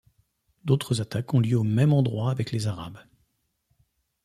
D'autres 0.65 0.99
attaques 0.99 1.31
ont 1.35 1.39
lieu 1.39 1.55
au 1.55 1.63
même 1.63 1.93
endroit 1.93 2.31
avec 2.31 2.51
les 2.51 2.65
arabes. 2.65 2.97